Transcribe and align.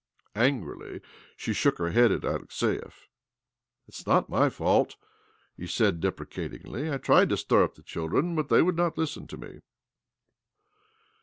Angrily 0.33 0.99
she 1.37 1.53
shook 1.53 1.77
her 1.77 1.91
head 1.91 2.11
at 2.11 2.23
Alexiev." 2.23 3.07
It 3.87 3.93
is 3.99 4.07
not 4.07 4.31
my 4.31 4.49
fault," 4.49 4.95
he 5.55 5.67
said 5.67 5.99
deprecatingly." 5.99 6.91
I 6.91 6.97
tried 6.97 7.29
to 7.29 7.37
stir 7.37 7.63
up 7.63 7.75
the 7.75 7.83
children, 7.83 8.33
but 8.35 8.49
they 8.49 8.63
would 8.63 8.75
not 8.77 8.97
listen 8.97 9.27
to 9.27 9.37
me." 9.37 9.59